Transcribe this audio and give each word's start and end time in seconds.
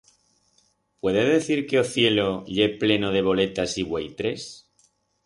Puede 0.99 1.23
decir 1.31 1.59
que 1.67 1.77
o 1.79 1.83
cielo 1.93 2.29
ye 2.55 2.65
pleno 2.81 3.09
de 3.15 3.21
voletas 3.29 3.71
y 3.77 3.83
vueitres? 3.91 4.41